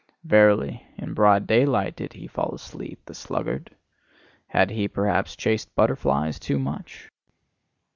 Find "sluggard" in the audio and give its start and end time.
3.13-3.69